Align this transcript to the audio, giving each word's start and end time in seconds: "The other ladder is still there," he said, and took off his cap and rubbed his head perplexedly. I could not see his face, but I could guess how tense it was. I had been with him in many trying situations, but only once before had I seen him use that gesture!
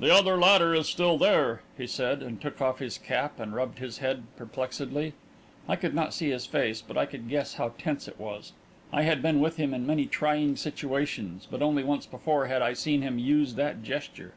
"The 0.00 0.12
other 0.12 0.36
ladder 0.36 0.74
is 0.74 0.88
still 0.88 1.16
there," 1.16 1.62
he 1.78 1.86
said, 1.86 2.22
and 2.24 2.40
took 2.40 2.60
off 2.60 2.80
his 2.80 2.98
cap 2.98 3.38
and 3.38 3.54
rubbed 3.54 3.78
his 3.78 3.98
head 3.98 4.24
perplexedly. 4.36 5.12
I 5.68 5.76
could 5.76 5.94
not 5.94 6.12
see 6.12 6.30
his 6.30 6.44
face, 6.44 6.82
but 6.82 6.98
I 6.98 7.06
could 7.06 7.28
guess 7.28 7.54
how 7.54 7.74
tense 7.78 8.08
it 8.08 8.18
was. 8.18 8.52
I 8.92 9.02
had 9.02 9.22
been 9.22 9.38
with 9.38 9.58
him 9.58 9.72
in 9.72 9.86
many 9.86 10.06
trying 10.06 10.56
situations, 10.56 11.46
but 11.48 11.62
only 11.62 11.84
once 11.84 12.04
before 12.06 12.46
had 12.48 12.62
I 12.62 12.72
seen 12.72 13.02
him 13.02 13.20
use 13.20 13.54
that 13.54 13.84
gesture! 13.84 14.32